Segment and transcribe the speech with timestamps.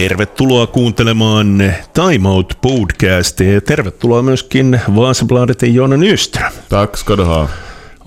[0.00, 6.52] Tervetuloa kuuntelemaan Time Out podcastia ja tervetuloa myöskin Vaasabladetin Joona Nyström.
[6.68, 7.48] Tack ska du ha.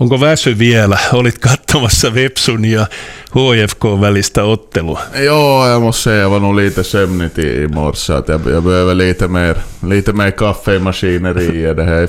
[0.00, 0.98] Onko väsy vielä?
[1.12, 2.86] Olit katsomassa Vepsun ja
[3.30, 5.00] HFK välistä ottelua.
[5.14, 8.14] Ja, jag måste säga jag var nog lite sömnig i morse.
[8.14, 9.56] Att jag, jag behöver lite mer,
[9.88, 11.76] lite mer kaffe i maskineriet.
[11.76, 12.08] Det här.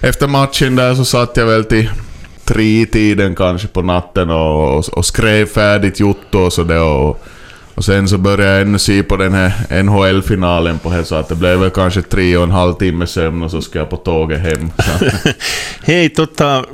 [0.00, 1.90] Efter matchen där så satt jag väl till
[2.44, 7.22] tre-tiden kanske på natten och, och, och skrev färdigt jotto och så det och,
[7.74, 11.28] och sen så började jag ännu se på den här NHL-finalen på det så att
[11.28, 13.96] det blev väl kanske tre och en halv timme sömn och så ska jag på
[13.96, 14.70] tåget hem.
[15.86, 16.64] Hei, tota,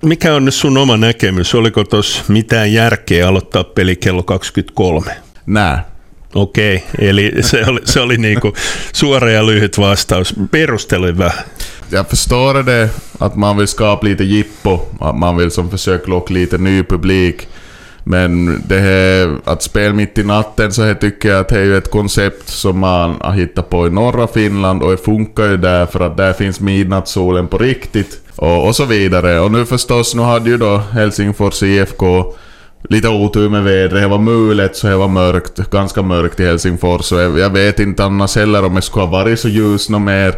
[0.00, 1.54] mikä on nyt sun oma näkemys?
[1.54, 5.12] Oliko tuossa mitään järkeä aloittaa peli kello 23?
[5.46, 5.84] Nää.
[6.34, 8.52] Okei, okay, eli se oli, se oli niinku
[8.92, 10.34] suora ja lyhyt vastaus.
[10.50, 11.44] Perustelu vähän.
[11.90, 16.34] Jag förstår det att man vill skapa lite jippo, att man vill som försöka locka
[16.34, 17.48] lite ny publik.
[18.08, 21.64] Men det här att spela mitt i natten så här tycker jag att det är
[21.64, 25.56] ju ett koncept som man har hittat på i norra Finland och det funkar ju
[25.56, 28.20] där för att där finns midnattssolen på riktigt.
[28.36, 29.40] Och, och så vidare.
[29.40, 32.34] Och nu förstås, nu hade ju då Helsingfors IFK
[32.82, 34.02] lite otur med vädret.
[34.02, 37.04] Det var mulet så det var mörkt, ganska mörkt i Helsingfors.
[37.04, 40.02] Så jag, jag vet inte annars heller om det skulle ha varit så ljus något
[40.02, 40.34] mer.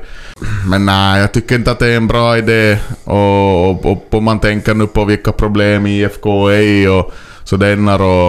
[0.70, 2.78] Men nej, jag tycker inte att det är en bra idé.
[3.04, 7.14] Och, och, och om man tänker nu på vilka problem IFK är och
[7.50, 8.28] så denna och,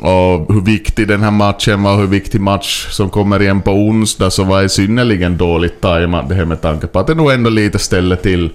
[0.00, 4.30] och hur viktig den här matchen var, hur viktig match som kommer igen på onsdag,
[4.30, 7.50] så var det synnerligen dåligt tajmat det här med tanke på att det nog ändå
[7.50, 8.50] lite ställer till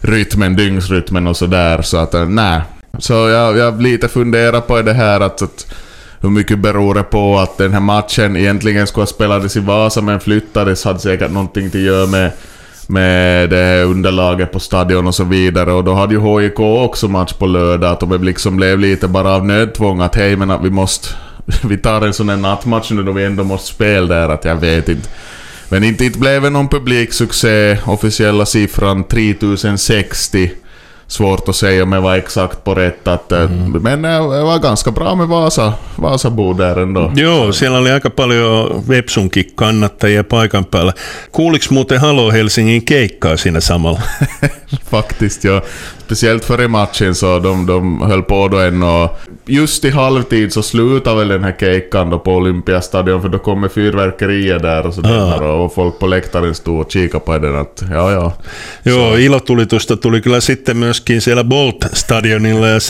[0.00, 1.82] rytmen, dygnsrytmen och sådär.
[1.82, 2.60] Så att eh, nej.
[2.98, 5.74] Så jag, jag lite funderar på det här att, att
[6.20, 10.00] hur mycket beror det på att den här matchen egentligen skulle ha spelats i Vasa
[10.00, 12.30] men flyttades hade säkert någonting att göra med
[12.90, 15.72] med det underlaget på stadion och så vidare.
[15.72, 17.92] Och då hade ju HIK också match på lördag.
[17.92, 21.08] Att de liksom blev lite bara av nödtvång att hej men att vi måste...
[21.68, 24.28] Vi tar en sån här nattmatch nu då vi ändå måste spela där.
[24.28, 25.08] Att jag vet inte.
[25.68, 27.78] Men inte, inte blev det någon publiksuccé.
[27.86, 30.50] Officiella siffran 3060
[31.10, 33.08] svårt att säga om jag var exakt på rätt.
[33.08, 33.72] Att, mm.
[33.72, 37.12] Men det var ganska bra med Vasa, Vasabo där ändå.
[37.16, 40.92] Joo, siellä oli aika paljon Vepsunkin kannattajia paikan päällä.
[41.32, 44.00] Kuuliks muuten Halo Helsingin keikkaa siinä samalla?
[44.90, 45.62] Faktiskt, ja.
[45.98, 50.62] Speciellt före matchen så de, de höll på då än och just i halvtid så
[50.62, 55.42] slutade väl den här keikan då på Olympiastadion för då kommer fyrverkerier där och sådär
[55.42, 55.52] ah.
[55.52, 58.32] och folk på läktaren stod och kikade på den att ja ja.
[58.84, 62.80] Joo, ilotulitusta tuli kyllä sitten myöskin siellä Bolt-stadionilla ja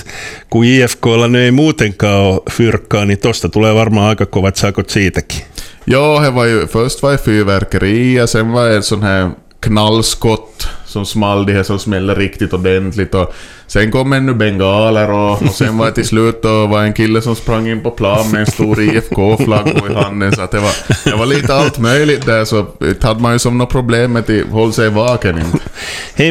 [0.50, 5.44] kun IFKlla ne ei muutenkaan ole fyrkkaa, niin tosta tulee varmaan aika kovat sakot siitäkin.
[5.86, 10.68] Ja, det var ju, först var det fyrverkerier, sen var det en sån här knallskott
[10.90, 13.34] som small, de här som smäller riktigt ordentligt och
[13.66, 17.22] sen kom ännu bengaler och, och sen var det till slut då var en kille
[17.22, 20.72] som sprang in på plan med en stor IFK-flagga i handen så att det var,
[21.04, 22.66] det var lite allt möjligt där så
[23.02, 25.58] hade man ju som något problem med att hålla sig vaken inte.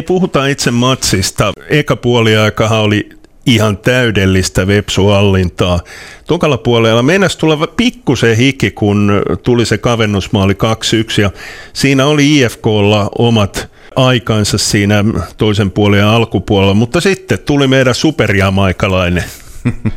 [0.02, 1.52] Puhutaan itse matsista.
[1.68, 3.10] Eka puoliaikahan oli
[3.46, 5.80] ihan täydellistä vepsuhallintaa.
[6.26, 11.30] Tokalla puolella mennäs tulla pikkusen hiki, kun tuli se kavennusmaali 2-1 ja
[11.72, 15.04] siinä oli IFKlla omat aikansa siinä
[15.36, 19.24] toisen puolen alkupuolella, mutta sitten tuli meidän superjamaikalainen.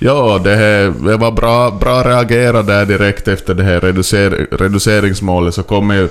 [0.00, 5.54] Ja, det, här, det var bra, bra reagerat där direkt efter det här reducer, reduceringsmålet
[5.54, 6.08] så kom ju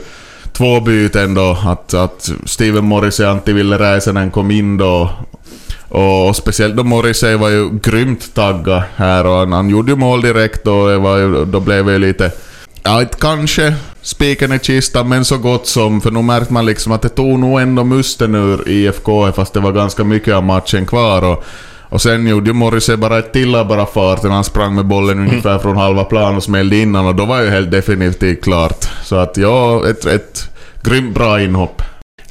[0.54, 1.58] två byten då.
[1.66, 5.10] Att, att Steven Morris och Antti Ville Räisänen kom in då
[5.90, 10.22] och speciellt då Morrissey var ju grymt taggad här och han, han gjorde ju mål
[10.22, 12.32] direkt och det var ju, då blev det lite...
[12.84, 16.02] Ja, kanske spiken i kistan, men så gott som.
[16.02, 19.60] För nu märkte man liksom att det tog nog ändå musten ur IFK, fast det
[19.60, 21.22] var ganska mycket av matchen kvar.
[21.22, 21.44] Och,
[21.90, 24.32] och sen gjorde ju Morrissey bara ett till bara farten.
[24.32, 27.50] Han sprang med bollen ungefär från halva plan och smällde innan och då var ju
[27.50, 28.86] helt definitivt klart.
[29.04, 30.50] Så att ja, ett, ett
[30.84, 31.82] grymt bra inhopp.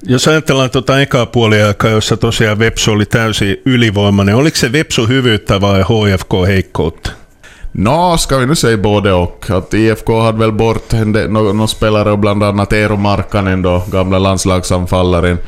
[0.05, 5.61] Jos ajatellaan tuota ekaa puoliaikaa, jossa tosiaan Vepsu oli täysin ylivoimainen, oliko se Vepsu hyvyyttä
[5.61, 7.22] vai HFK heikkoutta?
[7.73, 9.47] Nå, ska vi nu säga både och.
[9.51, 10.93] Att IFK hade väl bort
[11.29, 15.39] någon no, spelare, bland annat Eero Markkanen då, gamla landslagsanfallaren.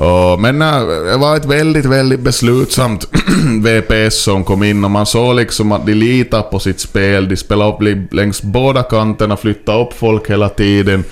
[0.00, 3.08] Uh, men uh, det var ett väldigt, väldigt beslutsamt
[3.62, 7.28] VPS som kom in och man såg liksom att de litar på sitt spel.
[7.28, 11.04] De spelade upp längs båda kanterna, flyttade upp folk hela tiden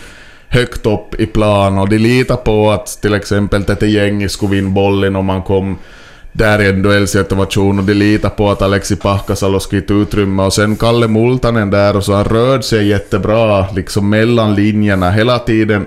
[0.49, 4.71] högt upp i plan och de litar på att till exempel Tete Jengi skulle vinna
[4.71, 5.79] bollen om man kom
[6.37, 10.77] där i en duellsituation och de litar på att Alexi Pahkasalo ta utrymme och sen
[10.77, 15.87] Kalle Multanen där och så han rörde sig jättebra liksom mellan linjerna hela tiden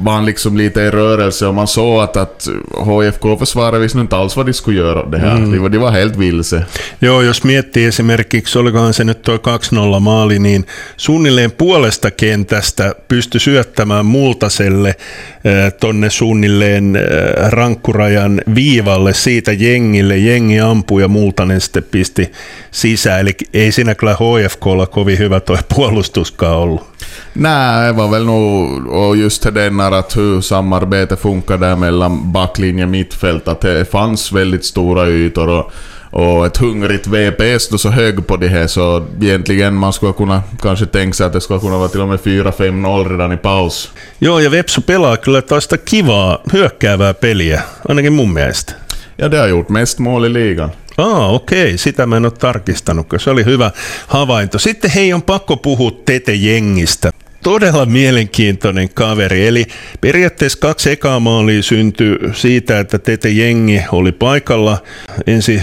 [0.00, 4.36] var han liksom lite i rörelse och man såg att, att HFK-försvaret visste inte alls
[4.36, 5.36] vad de skulle göra det här.
[5.36, 5.52] Mm.
[5.52, 6.64] De, var, de var helt vilse.
[7.00, 10.66] Joo, jos miettii esimerkiksi, olikohan se nyt tuo 2-0 maali, niin
[10.96, 20.16] suunnilleen puolesta kentästä pystyi syöttämään Multaselle äh, tonne suunnilleen äh, rankkurajan viivalle siitä jengille.
[20.16, 22.32] Jengi ampui ja Multanen sitten pisti
[22.70, 23.20] sisään.
[23.20, 26.97] Eli ei siinä kyllä HFKlla kovin hyvä tuo puolustuskaan ollut.
[27.32, 32.32] Nej, det var väl nog och just det där att hur samarbetet funkar där mellan
[32.32, 35.72] backlinje och mittfält, att det fanns väldigt stora ytor och,
[36.10, 40.42] och ett hungrigt VPS då så hög på det här så egentligen man skulle kunna
[40.62, 43.90] kanske tänka sig att det skulle kunna vara till och med 4-5-0 redan i paus.
[44.18, 48.72] Joo, ja Vepsu pelaa kyllä toista kivaa hyökkäävää peliä, ainakin mun mielestä.
[49.18, 50.70] Ja det har gjort mest mål i ligan.
[50.98, 53.70] Aa, okei, sitä mä en ole tarkistanut, se oli hyvä
[54.06, 54.58] havainto.
[54.58, 57.10] Sitten hei, on pakko puhua Tete-jengistä.
[57.42, 59.66] Todella mielenkiintoinen kaveri, eli
[60.00, 64.82] periaatteessa kaksi ekaa maalia syntyi siitä, että Tete Jengi oli paikalla.
[65.26, 65.62] Ensi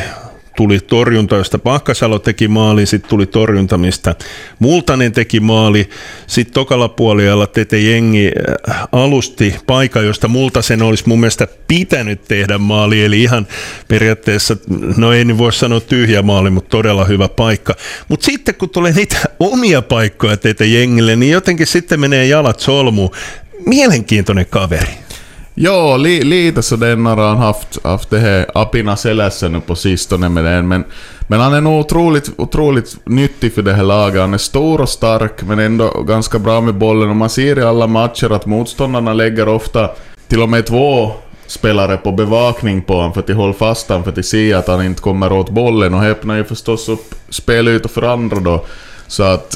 [0.56, 4.16] tuli torjunta, josta Pakkasalo teki maali, sitten tuli torjunta, mistä
[4.60, 5.90] Multanen teki maali,
[6.28, 8.31] sitten tokalla puolella Tete Jengi
[8.69, 13.48] äh, alusti paikan, josta Multasen olisi mun mielestä pitänyt tehdä maali, eli ihan
[13.88, 14.57] periaatteessa,
[14.98, 17.75] no ei niin voi sanoa tyhjä maali, mutta todella hyvä paikka.
[18.08, 23.12] Mutta sitten kun tulee niitä omia paikkoja Tete Jengille, niin jotenkin sitten menee jalat solmuun.
[23.66, 25.05] Mielenkiintoinen kaveri.
[25.57, 30.30] Ja, li, lite så har han haft, haft det här apina selässä nu på sistone
[30.30, 30.84] med den, men,
[31.28, 34.22] men han är nog otroligt, otroligt nyttig för det här laget.
[34.22, 37.10] Han är stor och stark, men ändå ganska bra med bollen.
[37.10, 39.90] Och man ser i alla matcher att motståndarna lägger ofta
[40.28, 41.12] till och med två
[41.48, 44.56] spelare på bevakning på honom för att de håller fast honom, för att de ser
[44.56, 45.94] att han inte kommer åt bollen.
[45.94, 48.66] Och öppnar ju förstås upp spelytor för andra då.
[49.07, 49.56] Så att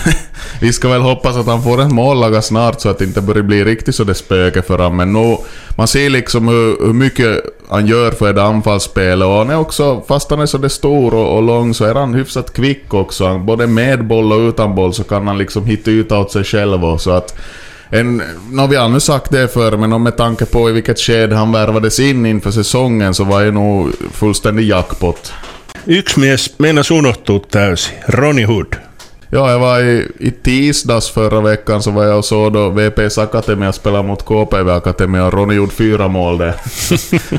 [0.60, 3.42] vi ska väl hoppas att han får en mållaga snart så att det inte börjar
[3.42, 4.96] bli riktigt så det spöke för honom.
[4.96, 5.36] Men nu,
[5.76, 10.02] man ser liksom hur, hur mycket han gör för ett anfallsspel och han är också,
[10.08, 13.38] fast han är så det stor och, och, lång så är han hyfsat kvick också.
[13.38, 16.84] Både med boll och utan boll så kan han liksom hitta ut åt sig själv
[16.84, 17.38] och så att
[17.94, 21.36] en, no, vi har nu sagt det förr, men med tanke på i vilket skede
[21.36, 25.32] han värvades in inför säsongen så var det nog fullständig jackpot.
[25.86, 28.74] Yksi mies meinas unohtua täysin, Ronnie Hood.
[29.30, 33.18] Ja, jag var i, i tisdags förra veckan så var jag och såg då VPS
[33.18, 36.54] Akademia spela mot KPV Akademia och Ronny gjorde fyra mål där.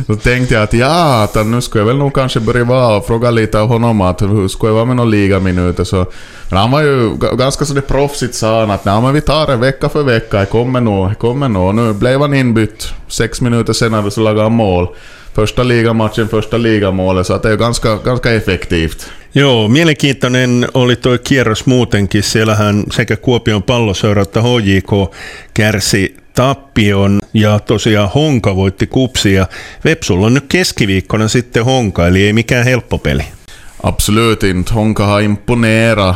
[0.08, 3.08] då tänkte jag att ja, att nu skulle jag väl nog kanske börja vara och
[3.08, 6.06] fråga lite av honom att hur skulle jag vara med några ligaminuter så...
[6.50, 9.48] Men han var ju ganska så det proffsigt sa han att nej men vi tar
[9.48, 11.76] det vecka för vecka, jag kommer nog, jag kommer nog.
[11.76, 12.94] Nu blev han inbytt.
[13.08, 14.88] Sex minuter senare så lagade han mål
[15.34, 19.12] första ligamatchen, första ligamålet, så att det är ganska, ganska effektivt.
[19.36, 22.24] Joo, mielenkiintoinen oli tuo kierros muutenkin.
[22.24, 24.92] Siellähän sekä Kuopion palloseura että HJK
[25.54, 29.48] kärsi tappion ja tosiaan Honka voitti kupsia.
[29.86, 33.24] Vepsulla on nyt keskiviikkona sitten Honka, eli ei mikään helppo peli.
[33.84, 34.74] Absolut inte.
[34.74, 36.16] Honka har imponerat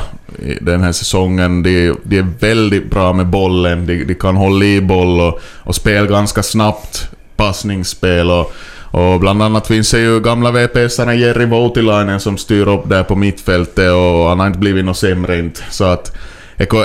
[0.65, 1.63] den här säsongen.
[1.63, 5.75] De, de är väldigt bra med bollen, de, de kan hålla i boll och, och
[5.75, 8.31] spela ganska snabbt passningsspel.
[8.31, 8.53] Och,
[8.97, 13.15] och bland annat finns det ju gamla VPS-aren Jerry Voutilainen som styr upp där på
[13.15, 15.61] mittfältet och han har inte blivit något sämre inte.
[15.69, 16.15] Så att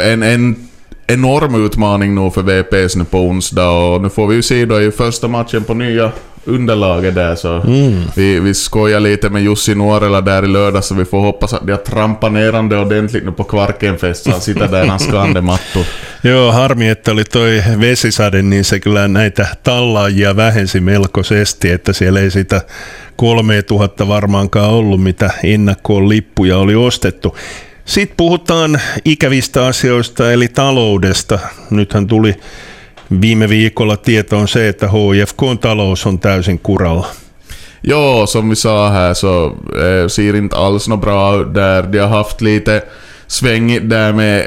[0.02, 0.68] en, en
[1.06, 4.80] enorm utmaning nu för VPS nu på onsdag och nu får vi ju se då
[4.80, 6.12] i första matchen på nya
[6.44, 8.02] underlaget där så mm.
[8.16, 11.66] vi, vi skojar lite med Jussi Nuorela där i lördag så vi får hoppas att
[11.66, 15.26] de har trampat ner han ordentligt nu på Kvarkenfest så han sitter där han ska
[15.42, 15.84] mattor.
[16.24, 22.20] Joo, harmi, että oli toi vesisade, niin se kyllä näitä tallaajia vähensi melkoisesti, että siellä
[22.20, 22.60] ei sitä
[23.16, 27.36] 3000 varmaankaan ollut, mitä ennakkoon lippuja oli ostettu.
[27.84, 31.38] Sitten puhutaan ikävistä asioista, eli taloudesta.
[31.70, 32.34] Nythän tuli
[33.10, 37.06] viime viikolla tieto on se, että HIFK talous on täysin kuralla.
[37.84, 41.82] Ja, som vi sa här så eh, ser inte alls något bra ut där.
[41.82, 42.82] De har haft lite
[43.26, 44.46] svängigt där med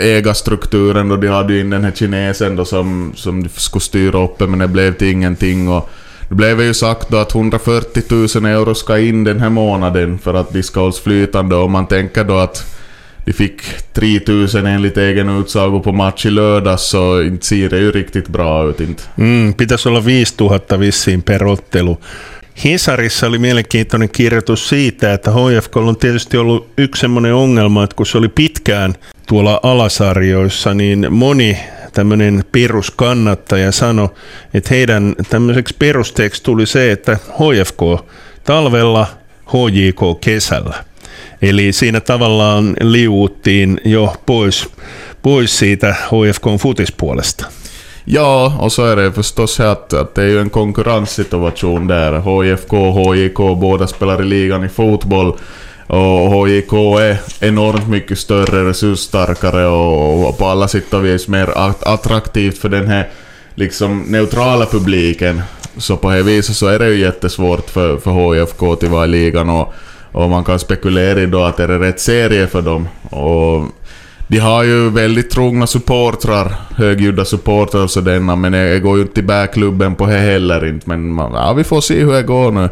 [0.00, 4.40] ägarstrukturen och de hade ju in den här kinesen då som, som skulle styra upp
[4.40, 5.68] men det blev till ingenting.
[5.68, 5.90] Och
[6.28, 8.02] det blev ju sagt då att 140
[8.40, 11.86] 000 euro ska in den här månaden för att de ska hållas flytande och man
[11.86, 12.73] tänker då att
[13.26, 13.62] de fick
[13.92, 18.68] 3000 enligt egen utsago på match i lördags så inte ser det ju riktigt bra
[18.68, 19.02] ut inte.
[19.16, 21.98] Mm, pitäisi olla 5000 vissiin per ottelu.
[22.64, 28.06] Hesarissa oli mielenkiintoinen kirjoitus siitä, että HFK on tietysti ollut yksi semmoinen ongelma, että kun
[28.06, 28.94] se oli pitkään
[29.26, 31.58] tuolla alasarjoissa, niin moni
[31.92, 34.08] tämmöinen peruskannattaja sanoi,
[34.54, 38.06] että heidän tämmöiseksi perusteeksi tuli se, että HFK
[38.44, 39.06] talvella,
[39.46, 40.84] HJK kesällä.
[41.42, 44.68] Eli siinä tavallaan liuuttiin jo pois,
[45.22, 47.46] pois siitä HFKn futispuolesta.
[48.06, 52.42] Ja, och så är det förstås här att, att det är ju en konkurrenssituation där.
[52.42, 55.32] HIFK och HJK båda spelar i ligan i fotboll.
[55.86, 61.48] Och HJK är enormt mycket större, resursstarkare och, och på alla sätt och vis mer
[61.84, 63.08] attraktivt för den här
[63.54, 65.42] liksom neutrala publiken.
[65.76, 69.08] Så på det viset så är det ju jättesvårt för, för HIFK att vara i
[69.08, 69.74] ligan och,
[70.14, 72.88] och man kan spekulera i då att det är rätt serie för dem.
[73.02, 73.68] Och
[74.28, 79.14] de har ju väldigt trogna supportrar, högljudda supportrar och sådana, men jag går ju inte
[79.14, 80.88] till bärklubben på det heller inte.
[80.88, 82.68] Men ja, vi får se hur det går nu.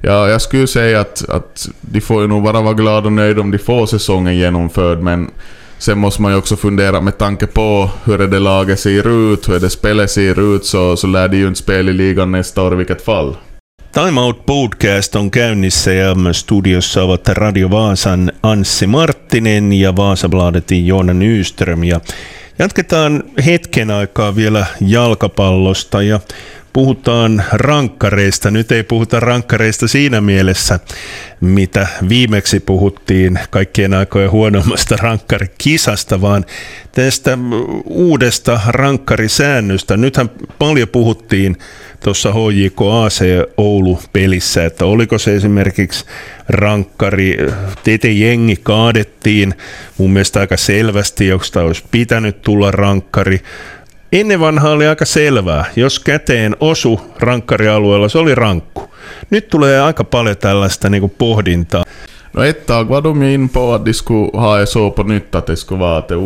[0.00, 3.40] Ja, jag skulle säga att, att de får ju nog bara vara glada och nöjda
[3.40, 5.30] om de får säsongen genomförd, men
[5.78, 9.60] sen måste man ju också fundera med tanke på hur det laget ser ut, hur
[9.60, 12.72] det spelet ser ut, så, så lär de ju inte spela i ligan nästa år
[12.72, 13.36] i vilket fall.
[13.94, 21.14] Time Out Podcast on käynnissä ja studiossa ovat Radio Vaasan Anssi Marttinen ja Vaasabladetin Joona
[21.14, 21.84] Nyström.
[21.84, 22.00] Ja
[22.58, 26.20] jatketaan hetken aikaa vielä jalkapallosta ja
[26.74, 28.50] puhutaan rankkareista.
[28.50, 30.80] Nyt ei puhuta rankkareista siinä mielessä,
[31.40, 36.44] mitä viimeksi puhuttiin kaikkien aikojen huonommasta rankkarikisasta, vaan
[36.92, 37.38] tästä
[37.84, 39.96] uudesta rankkarisäännöstä.
[39.96, 41.56] Nythän paljon puhuttiin
[42.04, 43.24] tuossa HJK AC
[43.56, 46.04] Oulu-pelissä, että oliko se esimerkiksi
[46.48, 47.36] rankkari,
[47.84, 49.54] Tete Jengi kaadettiin
[49.98, 53.40] mun mielestä aika selvästi, josta olisi pitänyt tulla rankkari.
[54.14, 58.90] Ennen vanhaa oli aika selvää, jos käteen osu rankkarialueella, se oli rankku.
[59.30, 61.84] Nyt tulee aika paljon tällaista niin kuin pohdintaa.
[62.32, 65.34] No ett tag var de in på att de skulle ha det så på nytt
[65.34, 66.16] att det skulle vara att det.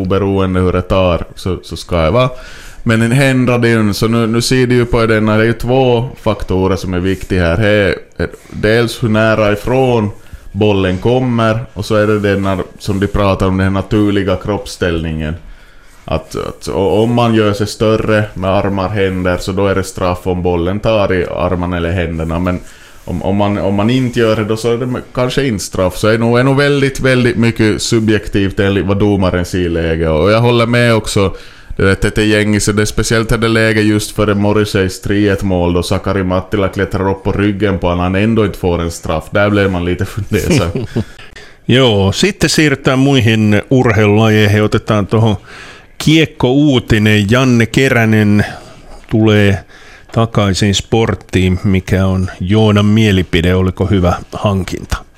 [2.84, 6.08] Men en hänradin, så nu, nu ser du ju på den det är ju två
[6.22, 7.56] faktorer som är viktiga här.
[7.56, 10.10] här dels hur nära ifrån
[10.52, 15.34] bollen kommer och så är det den som de pratar om, den naturliga kroppsställningen.
[16.10, 20.26] Att, att om man gör sig större med armar, händer, så då är det straff
[20.26, 22.38] om bollen tar i armarna eller händerna.
[22.38, 22.60] Men
[23.04, 25.96] om, om, man, om man inte gör det då så är det kanske inte straff.
[25.96, 29.68] Så det är nog, är nog väldigt, väldigt mycket subjektivt enligt vad domaren ser i
[29.68, 30.08] läget.
[30.08, 31.36] Och jag håller med också
[31.76, 35.72] det är ett gäng, så det är speciellt det läge just före Morrisseys 3-1 mål
[35.72, 39.24] då Sakari Mattila klättrar upp på ryggen på honom, han ändå inte får en straff.
[39.30, 40.86] Där blev man lite fundersam.
[41.70, 44.62] Joo, sitten siirrytään muihin urheilulajeihin.
[44.62, 45.36] Otetaan tuohon
[46.04, 47.30] kiekko-uutinen.
[47.30, 48.44] Janne Keränen
[49.10, 49.64] tulee
[50.12, 55.08] takaisin sporttiin, mikä on Joonan mielipide, oliko hyvä hankinta?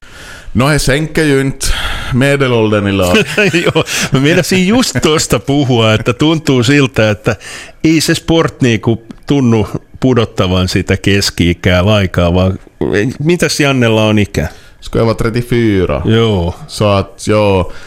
[0.55, 1.67] No he sänker ju inte
[2.15, 3.17] medelåldern i lag.
[3.65, 7.37] Joo, mä meinasin just tuosta puhua, että tuntuu siltä, että
[7.85, 9.69] ei se sport niinku tunnu
[10.01, 12.59] pudottavan sitä keski-ikää laikaa, vaan
[13.19, 14.49] mitäs Jannella on ikä?
[14.81, 16.03] Ska jag vara 34?
[16.07, 16.55] Joo.
[16.69, 17.27] Så att.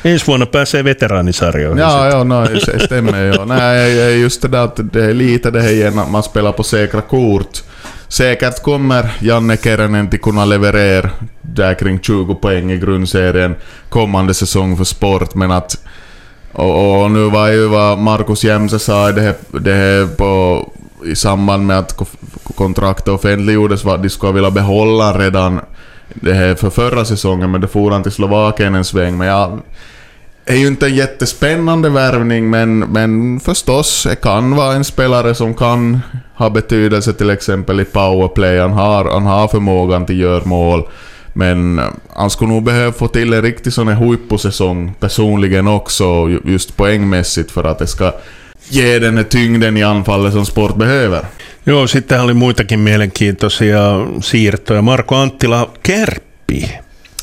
[0.03, 1.77] Ensi vuonna pääsee veteraanisarjoihin.
[1.77, 3.23] Ja, ja, no, det stämmer.
[3.23, 3.45] ja.
[3.47, 6.63] Nej, just det där att det är lite det här igen att man spelar på
[6.63, 7.63] säkra kort.
[8.07, 11.09] Säkert kommer Janne Keränen till kunna leverera
[11.41, 13.55] där kring 20 poäng i grundserien
[13.89, 15.77] kommande säsong för sport, men att...
[16.51, 20.71] Och, och nu var ju vad Markus Jämse sa det här, det här på,
[21.05, 21.99] i samband med att
[22.55, 25.61] kontraktet offentliggjordes var att de skulle vilja behålla redan
[26.13, 29.17] det här för förra säsongen, men det for han till Slovakien en sväng.
[29.17, 29.59] Men ja,
[30.45, 35.53] är ju inte en jättespännande värvning, men, men förstås, det kan vara en spelare som
[35.53, 35.99] kan
[36.35, 38.59] ha betydelse till exempel i powerplay.
[38.59, 40.87] Han har, han har förmågan till att göra mål.
[41.33, 46.39] Men eh, han skulle nog behöva få till en riktig sån här huippusäsong personligen också,
[46.45, 48.11] just poängmässigt, för att det ska
[48.69, 51.25] ge den här tyngden i anfallet som sport behöver.
[51.65, 53.81] Joo, sitten oli muitakin mielenkiintoisia
[54.21, 54.81] siirtoja.
[54.81, 56.71] Marko Anttila Kärppi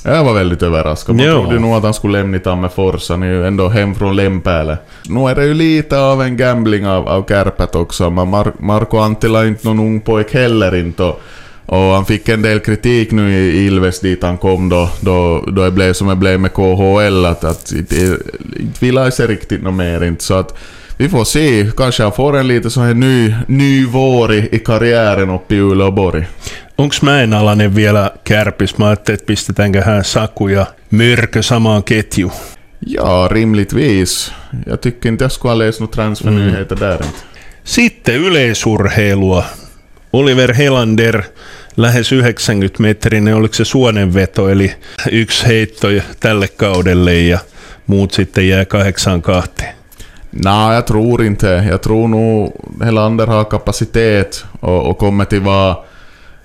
[0.04, 1.16] Jag var väldigt överraskad.
[1.16, 3.08] Man trodde nog att han skulle lämna Tammerfors.
[3.08, 4.78] Han är ju ändå hem från Lempääle.
[5.08, 8.10] Nu är det ju lite av en gambling av, av Kärpät också.
[8.10, 11.02] Men Mar Marko Anttila är inte någon ung pojk heller inte.
[11.02, 11.20] Och,
[11.66, 15.64] och han fick en del kritik nu i Ilves dit han kom då, då, då
[15.64, 17.24] det blev som det blev med KHL.
[17.24, 18.18] Att, att inte
[18.80, 20.24] vill ha sig riktigt något mer inte.
[20.24, 20.58] Så att
[21.00, 21.70] vi får se.
[21.76, 25.60] Kanske han får en lite sån här ny, ny vår i, i karriären uppe i
[25.60, 26.26] Uleåborg.
[26.76, 28.78] Onko Mäenalainen vielä kärpis?
[28.78, 32.32] Mä ajattelin, että pistetäänkö hän Saku ja Mörkö samaan ketju.
[32.86, 34.32] Ja, rimligtvis.
[34.66, 36.88] Jag tycker inte jag skulle ha läst några transfernyheter mm.
[36.88, 37.18] där inte.
[37.64, 39.44] Sitten yleisurheilua.
[40.12, 41.22] Oliver Helander
[41.76, 44.74] lähes 90 metrinen, oliko se suonenveto, eli
[45.10, 45.88] yksi heitto
[46.20, 47.38] tälle kaudelle ja
[47.86, 49.79] muut sitten jää kahdeksaan kahteen.
[50.30, 51.46] Nej, jag tror inte.
[51.70, 55.76] Jag tror nog Helander har kapacitet och, och kommer till vara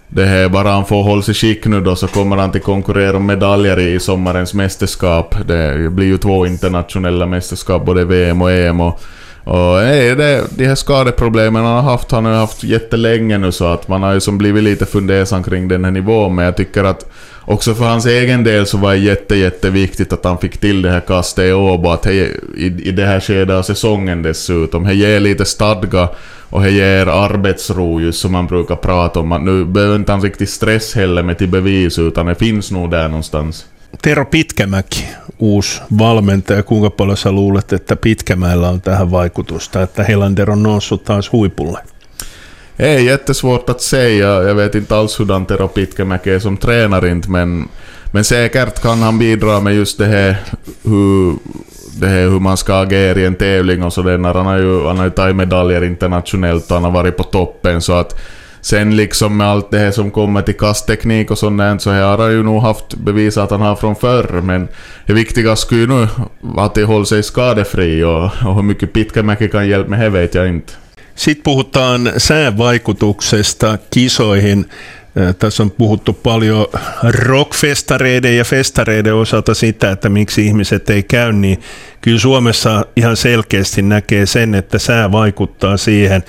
[0.08, 3.18] det här, bara han får hålla sig skick nu då så kommer han till konkurrera
[3.18, 5.36] om medaljer i sommarens mästerskap.
[5.48, 8.82] Det blir ju två internationella mästerskap, både VM och EM.
[8.82, 9.02] Och,
[9.46, 13.52] och nej, det, de här skadeproblemen han har haft, han har ju haft jättelänge nu
[13.52, 16.36] så att man har ju som blivit lite fundersam kring den här nivån.
[16.36, 17.12] Men jag tycker att
[17.46, 20.90] också för hans egen del så var det jätte, jätteviktigt att han fick till det
[20.90, 21.90] här kastet i Åbo.
[21.90, 24.84] Att i, i det här skedet av säsongen dessutom.
[24.84, 26.10] Det ger lite stadga
[26.50, 29.32] och det ger arbetsro just som man brukar prata om.
[29.32, 32.92] Att nu behöver inte han riktigt stress heller med till bevis utan det finns nog
[32.92, 33.66] där någonstans.
[34.02, 35.06] Tero Pitkämäki,
[35.40, 36.64] uusi valmentaja.
[36.64, 41.80] Kuinka paljon sä luulet, että Pitkämäellä on tähän vaikutusta, että Helander on noussut taas huipulle?
[42.80, 44.44] Ei, jättesvårt att säga.
[44.44, 47.70] Jag vet inte alls hurdan Tero Pitkämäki är som tränare inte, men,
[48.12, 50.36] men säkert kan han bidra med just det här
[50.84, 51.36] hur,
[52.00, 54.34] det här hur man ska agera i en tävling och sådär.
[54.34, 57.82] Han har ju, han har ju tagit medaljer internationellt och han har varit på toppen
[57.82, 58.16] så att
[58.66, 62.32] Sen liksom med allt det här som kommer till kastteknik och sånt så har han
[62.32, 64.42] ju nog haft bevisat att han har från förr.
[64.42, 64.68] Men
[65.06, 66.08] det viktiga skulle ju nu
[66.58, 70.36] att det håller sig skadefri och, och hur mycket Pitkämäki kan hjälpa med det vet
[70.36, 70.74] jag inte.
[71.16, 74.66] Sitten puhutaan säävaikutuksesta kisoihin.
[75.40, 76.68] Tässä on puhuttu paljon
[77.04, 81.60] rockfestareiden ja festareiden osalta sitä, että miksi ihmiset ei käy, niin
[82.02, 86.24] kyllä Suomessa ihan selkeästi näkee sen, että sää vaikuttaa siihen.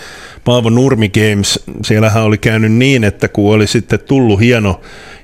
[0.44, 4.80] Paavo Nurmi Games, siellähän oli käynyt niin, että kun oli sitten tullut hieno,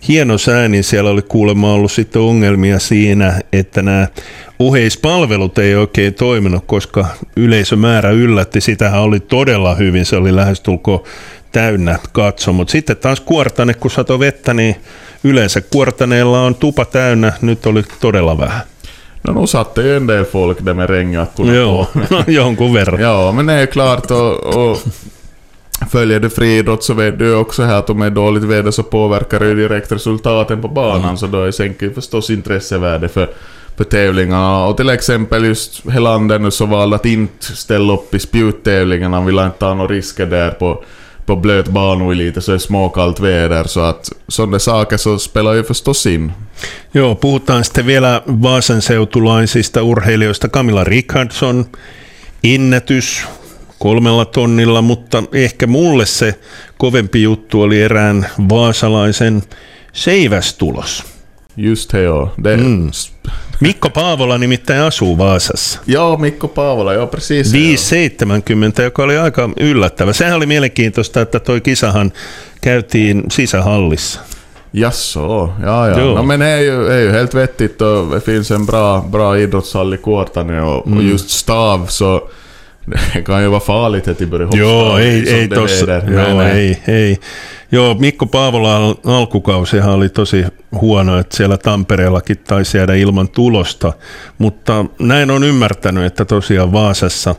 [0.09, 4.09] hieno sää, niin siellä oli kuulemma ollut sitten ongelmia siinä, että nämä
[4.59, 8.61] oheispalvelut ei oikein toiminut, koska yleisömäärä yllätti.
[8.61, 11.05] Sitähän oli todella hyvin, se oli lähestulkoon
[11.53, 12.53] täynnä katso.
[12.53, 14.77] Mutta sitten taas kuortane, kun sato vettä, niin
[15.25, 18.61] yleensä kuortaneella on tupa täynnä, nyt oli todella vähän.
[19.25, 22.25] No nu satte ju en del folk där med regnjackorna Jo, på.
[22.31, 23.01] jonkun verran.
[23.01, 24.79] Ja, men det är klart och, och
[25.91, 28.83] Följer du friidrott så vet du också här att om det är dåligt väder så
[28.83, 31.17] påverkar det ju direkt resultaten på banan Mm.
[31.17, 33.31] så då sänker ju förstås intressevärdet för,
[33.77, 34.67] för tävlingarna.
[34.67, 39.27] Och till exempel just Helander nu så valde att inte ställa upp i spjuttävlingarna, han
[39.27, 40.85] ville inte ta några risker där på,
[41.27, 45.55] på blöt bana i lite så är småkallt väder så att sådana saker så spelar
[45.55, 46.33] ju förstås in.
[46.95, 50.49] Joo, puhutaan sitten vielä Vaasan seutulaisista urheilijoista.
[50.49, 51.67] Camilla Richardson,
[52.45, 53.27] ennätys
[53.79, 56.35] kolmella tonnilla, mutta ehkä mulle se
[56.79, 59.43] kovempi juttu oli erään vaasalaisen
[59.93, 61.05] seivästulos.
[61.57, 62.29] Just ja.
[62.45, 62.91] Det, Mm.
[63.63, 65.81] Mikko Paavola nimittäin asuu Vaasassa.
[65.87, 67.53] Ja, Mikko Paavola, ja precis.
[68.79, 70.13] 5.70, joka oli aika yllättävä.
[70.13, 72.13] Sehän oli mielenkiintoista, että toi kisahan
[72.61, 74.21] käytiin sisähallissa.
[74.73, 75.99] Jaså, ja ja.
[75.99, 76.15] Jo.
[76.15, 79.39] No, men det är ju, är ju helt vettigt och det finns en bra, bra
[79.39, 80.99] idrottshall i Kuortane och, Mm.
[80.99, 82.29] och just stav så
[83.15, 86.59] det kan ju vara farligt att börjar hoppa Joo, ei, ei tossa, joo, nej.
[86.59, 87.19] ei, ei.
[87.71, 90.45] Joo, Mikko Paavola al- alkukausihan oli tosi
[90.81, 93.93] huono, että siellä Tampereellakin taisi jäädä ilman tulosta,
[94.39, 97.35] mutta näin on ymmärtänyt, että tosiaan Vaasassa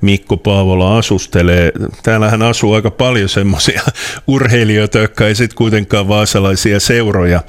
[0.00, 1.72] Mikko Paavola asustelee.
[2.02, 3.82] Täällähän asuu aika paljon semmoisia
[4.26, 7.42] urheilijoita, jotka ei sitten kuitenkaan vaasalaisia seuroja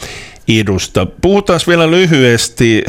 [0.47, 1.07] edusta.
[1.21, 2.83] Puhutaan vielä lyhyesti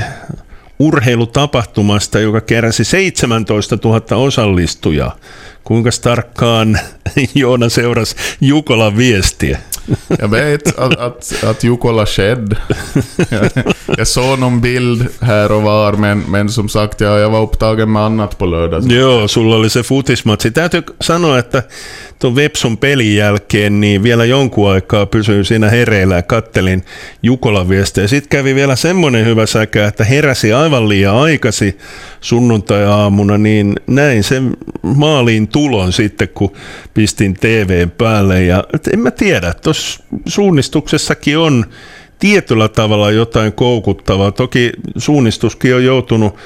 [0.80, 5.16] urheilutapahtumasta, joka keräsi 17 000 osallistujaa.
[5.64, 6.80] Kuinka tarkkaan
[7.34, 9.58] Joona seurasi Jukolan viestiä?
[10.18, 12.56] Jag vet att, att, att Jukola skedde.
[13.96, 17.92] jag såg någon bild här och var, men, men som sagt, jag, jag var upptagen
[17.92, 18.92] med annat på lördag.
[18.92, 20.50] Joo, sulla oli se futismatsi.
[20.50, 21.62] Täytyy sanoa, että
[22.18, 26.84] tuon Vepsun pelin jälkeen niin vielä jonkun aikaa pysyin siinä hereillä ja kattelin
[27.22, 28.08] Jukolan viestejä.
[28.08, 31.78] Sitten kävi vielä semmoinen hyvä säkä, että heräsi aivan liian aikasi
[32.20, 36.52] sunnuntai-aamuna, niin näin sen maaliin tulon sitten, kun
[36.94, 38.44] pistin TVn päälle.
[38.44, 41.66] Ja en mä tiedä, tuossa suunnistuksessakin on
[42.18, 44.32] tietyllä tavalla jotain koukuttavaa.
[44.32, 46.36] Toki suunnistuskin on joutunut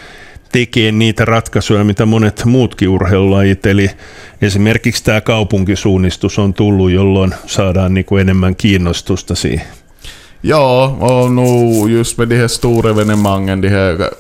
[0.52, 3.66] tekemään niitä ratkaisuja, mitä monet muutkin urheilulajit.
[3.66, 3.90] Eli
[4.42, 9.66] esimerkiksi tämä kaupunkisuunnistus on tullut, jolloin saadaan niin kuin enemmän kiinnostusta siihen.
[10.42, 10.58] Ja,
[11.00, 14.10] och nu just med de här stora evenemangen, de här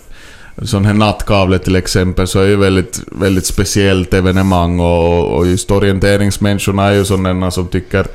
[0.62, 5.70] sån här nattkavle till exempel, så är ju väldigt, väldigt speciellt evenemang och, och just
[5.70, 8.06] orienteringsmänniskorna är ju sådana som tycker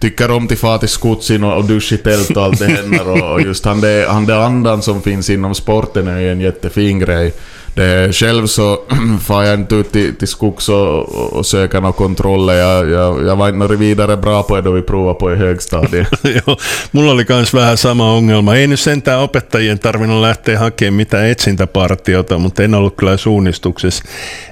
[0.00, 3.40] Tycker om till fara till skotsin och, duscha i tält och allt det händer och,
[3.40, 7.32] just han det, han det andan som finns inom sporten är ju en jättefin grej.
[7.74, 8.78] Det, själv så
[9.22, 12.54] far jag inte ut till, till skogs och, och, söker några kontroller.
[12.54, 16.08] Jag, jag, jag var inte vidare bra på det då vi provade på i högstadiet.
[16.46, 16.56] Joo,
[16.92, 18.56] mulla oli myös vähän sama ongelma.
[18.56, 24.04] Ei nyt sentään opettajien tarvinnut lähteä hakemaan mitään etsintäpartiota, mutta en ollut kyllä suunnistuksessa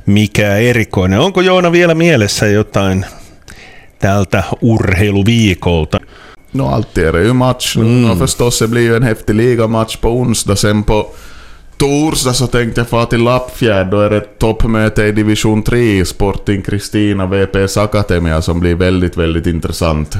[0.06, 1.20] mikään erikoinen.
[1.20, 3.06] Onko Joona vielä mielessä jotain
[3.98, 6.00] tältä urheiluviikolta?
[6.52, 7.76] No alltid är det ju match.
[7.76, 8.10] Mm.
[8.10, 10.56] Och förstås det blir ju en häftig ligamatch på onsdag.
[10.56, 11.10] Sen på,
[11.78, 13.90] torsdag så tänkte jag få till Lappfjärd.
[13.90, 19.16] Då är det ett toppmöte i division 3 Sporting Kristina VPS Akademia som blir väldigt,
[19.16, 20.16] väldigt intressant.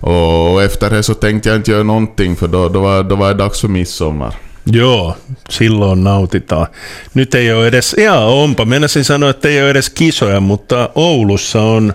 [0.00, 3.28] Och efter det så tänkte jag inte göra någonting för då, då, var, då var
[3.28, 4.34] det dags för midsommar.
[4.66, 5.14] Joo,
[5.48, 6.66] silloin nautitaan.
[7.12, 11.62] Nyt ei ole edes, ja onpa, meinasin sanoa, että ei ole edes kisoja, mutta Oulussa
[11.62, 11.94] on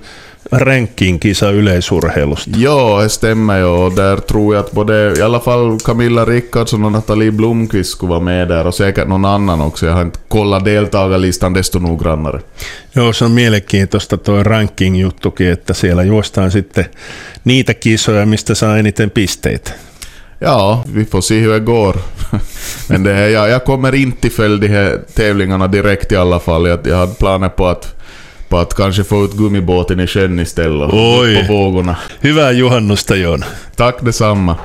[0.52, 2.52] ranking-kisa yleisurheilusta.
[2.58, 3.66] Ja, det stämmer ju.
[3.66, 8.10] Och där tror jag att både, i alla fall Camilla Rickardsson och Nathalie Blomqvist skulle
[8.10, 9.86] vara med där och säkert någon annan också.
[9.86, 12.42] Jag har inte kollat deltagarlistan desto noggrannare.
[12.94, 16.86] Joo, se on mielenkiintoista tuo ranking-juttukin, että siellä juostaan sitten
[17.46, 19.72] niitä kisoja, mistä saa eniten pisteitä.
[20.42, 21.98] Ja, vi får se hur det går.
[22.90, 26.68] Men det är, jag, jag kommer inte följa de här tävlingarna direkt i alla fall.
[26.68, 27.99] Jag, jag hade planer på att,
[28.50, 30.90] på att kanske få ut gummibåten i sjön istället.
[30.94, 31.48] Oj.
[31.48, 31.98] På vågorna.
[32.22, 33.46] Hyvää juhannusta, Joona.
[33.76, 34.56] Tack detsamma.